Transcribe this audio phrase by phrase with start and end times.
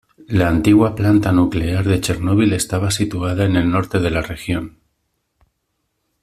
[0.29, 4.79] La antigua planta nuclear de Chernóbil estaba situada en el norte de la región.